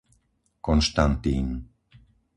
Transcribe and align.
Konštantín 0.67 1.47